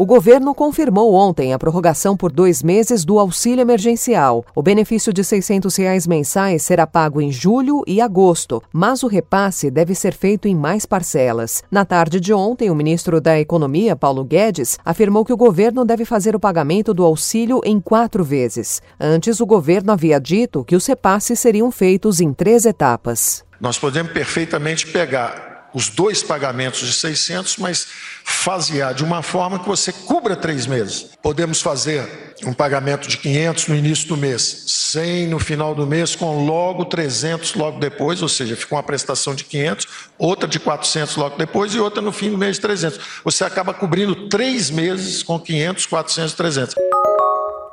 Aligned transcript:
O 0.00 0.06
governo 0.06 0.54
confirmou 0.54 1.12
ontem 1.12 1.52
a 1.52 1.58
prorrogação 1.58 2.16
por 2.16 2.30
dois 2.30 2.62
meses 2.62 3.04
do 3.04 3.18
auxílio 3.18 3.62
emergencial. 3.62 4.44
O 4.54 4.62
benefício 4.62 5.12
de 5.12 5.24
600 5.24 5.74
reais 5.74 6.06
mensais 6.06 6.62
será 6.62 6.86
pago 6.86 7.20
em 7.20 7.32
julho 7.32 7.82
e 7.84 8.00
agosto, 8.00 8.62
mas 8.72 9.02
o 9.02 9.08
repasse 9.08 9.72
deve 9.72 9.96
ser 9.96 10.14
feito 10.14 10.46
em 10.46 10.54
mais 10.54 10.86
parcelas. 10.86 11.64
Na 11.68 11.84
tarde 11.84 12.20
de 12.20 12.32
ontem, 12.32 12.70
o 12.70 12.76
ministro 12.76 13.20
da 13.20 13.40
Economia, 13.40 13.96
Paulo 13.96 14.22
Guedes, 14.22 14.78
afirmou 14.84 15.24
que 15.24 15.32
o 15.32 15.36
governo 15.36 15.84
deve 15.84 16.04
fazer 16.04 16.36
o 16.36 16.40
pagamento 16.40 16.94
do 16.94 17.04
auxílio 17.04 17.60
em 17.64 17.80
quatro 17.80 18.22
vezes. 18.22 18.80
Antes, 19.00 19.40
o 19.40 19.46
governo 19.46 19.90
havia 19.90 20.20
dito 20.20 20.64
que 20.64 20.76
os 20.76 20.86
repasses 20.86 21.40
seriam 21.40 21.72
feitos 21.72 22.20
em 22.20 22.32
três 22.32 22.66
etapas. 22.66 23.44
Nós 23.60 23.76
podemos 23.76 24.12
perfeitamente 24.12 24.86
pegar 24.86 25.57
os 25.78 25.88
dois 25.88 26.24
pagamentos 26.24 26.80
de 26.80 26.92
600, 26.92 27.56
mas 27.56 27.86
fasear 28.24 28.92
de 28.92 29.04
uma 29.04 29.22
forma 29.22 29.60
que 29.60 29.68
você 29.68 29.92
cubra 29.92 30.34
três 30.34 30.66
meses. 30.66 31.06
Podemos 31.22 31.62
fazer 31.62 32.34
um 32.44 32.52
pagamento 32.52 33.06
de 33.06 33.16
500 33.16 33.68
no 33.68 33.76
início 33.76 34.08
do 34.08 34.16
mês, 34.16 34.64
100 34.66 35.28
no 35.28 35.38
final 35.38 35.76
do 35.76 35.86
mês, 35.86 36.16
com 36.16 36.44
logo 36.44 36.84
300 36.84 37.54
logo 37.54 37.78
depois, 37.78 38.22
ou 38.22 38.28
seja, 38.28 38.56
fica 38.56 38.74
uma 38.74 38.82
prestação 38.82 39.36
de 39.36 39.44
500, 39.44 39.86
outra 40.18 40.48
de 40.48 40.58
400 40.58 41.14
logo 41.14 41.36
depois 41.36 41.72
e 41.72 41.78
outra 41.78 42.02
no 42.02 42.10
fim 42.10 42.30
do 42.30 42.38
mês 42.38 42.56
de 42.56 42.62
300. 42.62 42.98
Você 43.22 43.44
acaba 43.44 43.72
cobrindo 43.72 44.28
três 44.28 44.70
meses 44.70 45.22
com 45.22 45.38
500, 45.38 45.86
400, 45.86 46.34
300. 46.34 46.87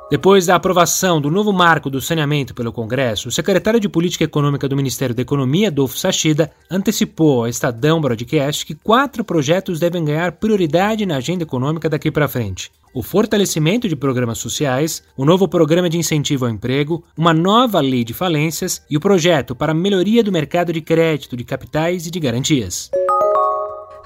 Depois 0.08 0.46
da 0.46 0.54
aprovação 0.54 1.20
do 1.20 1.32
novo 1.32 1.52
marco 1.52 1.90
do 1.90 2.00
saneamento 2.00 2.54
pelo 2.54 2.72
Congresso, 2.72 3.28
o 3.28 3.32
secretário 3.32 3.80
de 3.80 3.88
Política 3.88 4.22
Econômica 4.22 4.68
do 4.68 4.76
Ministério 4.76 5.12
da 5.12 5.22
Economia, 5.22 5.66
Adolfo 5.66 5.98
Sachida, 5.98 6.52
antecipou 6.70 7.40
ao 7.40 7.48
Estadão 7.48 8.00
Broadcast 8.00 8.64
que 8.64 8.76
quatro 8.76 9.24
projetos 9.24 9.80
devem 9.80 10.04
ganhar 10.04 10.30
prioridade 10.32 11.04
na 11.04 11.16
agenda 11.16 11.42
econômica 11.42 11.88
daqui 11.88 12.12
para 12.12 12.28
frente. 12.28 12.70
O 12.94 13.02
fortalecimento 13.02 13.88
de 13.88 13.96
programas 13.96 14.38
sociais, 14.38 15.02
o 15.16 15.24
novo 15.24 15.48
programa 15.48 15.90
de 15.90 15.98
incentivo 15.98 16.44
ao 16.44 16.52
emprego, 16.52 17.02
uma 17.16 17.34
nova 17.34 17.80
lei 17.80 18.04
de 18.04 18.14
falências 18.14 18.80
e 18.88 18.96
o 18.96 19.00
projeto 19.00 19.56
para 19.56 19.74
melhoria 19.74 20.22
do 20.22 20.30
mercado 20.30 20.72
de 20.72 20.80
crédito, 20.80 21.36
de 21.36 21.42
capitais 21.42 22.06
e 22.06 22.12
de 22.12 22.20
garantias. 22.20 22.92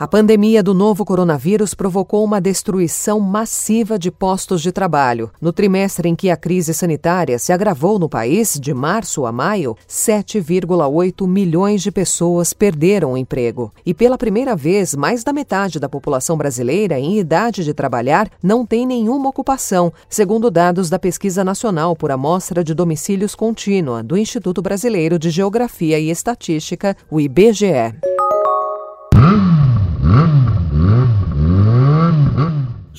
A 0.01 0.09
pandemia 0.09 0.62
do 0.62 0.73
novo 0.73 1.05
coronavírus 1.05 1.75
provocou 1.75 2.25
uma 2.25 2.41
destruição 2.41 3.20
massiva 3.20 3.98
de 3.98 4.11
postos 4.11 4.62
de 4.62 4.73
trabalho. 4.73 5.31
No 5.39 5.53
trimestre 5.53 6.09
em 6.09 6.17
que 6.17 6.31
a 6.31 6.39
crise 6.39 6.73
sanitária 6.73 7.39
se 7.39 7.53
agravou 7.53 7.98
no 7.98 8.09
país, 8.09 8.59
de 8.59 8.73
março 8.73 9.27
a 9.27 9.31
maio, 9.31 9.77
7,8 9.87 11.28
milhões 11.28 11.83
de 11.83 11.93
pessoas 11.93 12.55
perderam 12.55 13.12
o 13.12 13.17
emprego. 13.19 13.71
E 13.84 13.93
pela 13.93 14.17
primeira 14.17 14.56
vez, 14.56 14.95
mais 14.95 15.23
da 15.23 15.34
metade 15.34 15.78
da 15.78 15.87
população 15.87 16.34
brasileira 16.34 16.98
em 16.98 17.19
idade 17.19 17.62
de 17.62 17.75
trabalhar 17.75 18.31
não 18.43 18.65
tem 18.65 18.87
nenhuma 18.87 19.28
ocupação, 19.28 19.93
segundo 20.09 20.51
dados 20.51 20.89
da 20.89 20.98
Pesquisa 20.98 21.45
Nacional 21.45 21.95
por 21.95 22.11
Amostra 22.11 22.65
de 22.65 22.73
Domicílios 22.73 23.34
Contínua 23.34 24.03
do 24.03 24.17
Instituto 24.17 24.62
Brasileiro 24.62 25.19
de 25.19 25.28
Geografia 25.28 25.98
e 25.98 26.09
Estatística, 26.09 26.97
o 27.11 27.21
IBGE. 27.21 28.19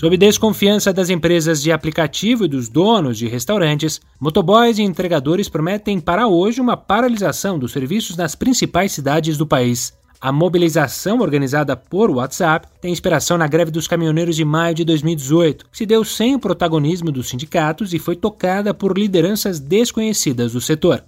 Sob 0.02 0.18
desconfiança 0.18 0.92
das 0.92 1.12
empresas 1.12 1.62
de 1.62 1.72
aplicativo 1.72 2.46
e 2.46 2.48
dos 2.48 2.68
donos 2.68 3.20
de 3.20 3.28
restaurantes, 3.28 4.02
motoboys 4.20 4.80
e 4.80 4.82
entregadores 4.82 5.48
prometem 5.48 6.00
para 6.00 6.28
hoje 6.28 6.60
uma 6.60 6.76
paralisação 6.76 7.60
dos 7.60 7.72
serviços 7.72 8.18
nas 8.18 8.34
principais 8.34 8.94
cidades 8.94 9.38
do 9.38 9.46
país. 9.46 9.94
A 10.20 10.32
mobilização 10.32 11.20
organizada 11.20 11.78
por 11.78 12.10
WhatsApp 12.10 12.68
tem 12.82 12.92
inspiração 12.92 13.38
na 13.38 13.46
greve 13.46 13.70
dos 13.70 13.88
caminhoneiros 13.88 14.36
de 14.36 14.44
maio 14.44 14.74
de 14.74 14.84
2018, 14.86 15.66
que 15.72 15.78
se 15.78 15.86
deu 15.86 16.04
sem 16.04 16.34
o 16.34 16.40
protagonismo 16.40 17.12
dos 17.12 17.30
sindicatos 17.30 17.94
e 17.94 18.00
foi 18.00 18.16
tocada 18.16 18.74
por 18.74 18.98
lideranças 18.98 19.60
desconhecidas 19.60 20.54
do 20.54 20.62
setor. 20.62 21.04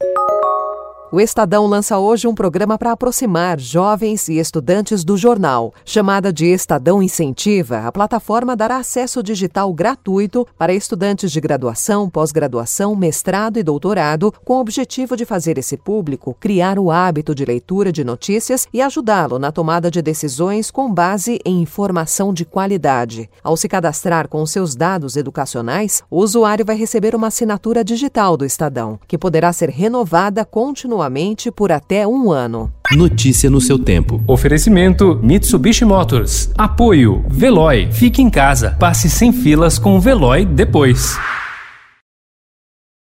O 1.13 1.21
Estadão 1.21 1.67
lança 1.67 1.99
hoje 1.99 2.27
um 2.27 2.33
programa 2.33 2.75
para 2.75 2.91
aproximar 2.91 3.59
jovens 3.59 4.27
e 4.29 4.39
estudantes 4.39 5.03
do 5.03 5.15
jornal. 5.15 5.71
Chamada 5.85 6.33
de 6.33 6.47
Estadão 6.47 7.03
Incentiva, 7.03 7.81
a 7.85 7.91
plataforma 7.91 8.55
dará 8.55 8.77
acesso 8.77 9.21
digital 9.21 9.71
gratuito 9.75 10.43
para 10.57 10.73
estudantes 10.73 11.31
de 11.31 11.39
graduação, 11.39 12.09
pós-graduação, 12.09 12.95
mestrado 12.95 13.59
e 13.59 13.63
doutorado, 13.63 14.33
com 14.43 14.55
o 14.55 14.59
objetivo 14.59 15.15
de 15.15 15.23
fazer 15.23 15.59
esse 15.59 15.77
público 15.77 16.35
criar 16.39 16.79
o 16.79 16.89
hábito 16.89 17.35
de 17.35 17.45
leitura 17.45 17.91
de 17.91 18.03
notícias 18.03 18.67
e 18.73 18.81
ajudá-lo 18.81 19.37
na 19.37 19.51
tomada 19.51 19.91
de 19.91 20.01
decisões 20.01 20.71
com 20.71 20.91
base 20.91 21.39
em 21.45 21.61
informação 21.61 22.33
de 22.33 22.43
qualidade. 22.43 23.29
Ao 23.43 23.55
se 23.55 23.69
cadastrar 23.69 24.27
com 24.27 24.43
seus 24.47 24.75
dados 24.75 25.15
educacionais, 25.15 26.01
o 26.09 26.17
usuário 26.17 26.65
vai 26.65 26.75
receber 26.75 27.13
uma 27.13 27.27
assinatura 27.27 27.83
digital 27.83 28.35
do 28.35 28.43
Estadão, 28.43 28.99
que 29.07 29.15
poderá 29.15 29.53
ser 29.53 29.69
renovada 29.69 30.43
continuamente 30.43 31.02
anualmente 31.03 31.51
por 31.51 31.71
até 31.71 32.07
um 32.07 32.31
ano. 32.31 32.71
Notícia 32.95 33.49
no 33.49 33.59
seu 33.59 33.77
tempo. 33.77 34.21
Oferecimento 34.27 35.19
Mitsubishi 35.21 35.85
Motors. 35.85 36.51
Apoio 36.57 37.23
Veloy. 37.27 37.89
Fique 37.91 38.21
em 38.21 38.29
casa. 38.29 38.75
Passe 38.79 39.09
sem 39.09 39.31
filas 39.31 39.77
com 39.77 39.97
o 39.97 39.99
Veloy 39.99 40.45
depois. 40.45 41.17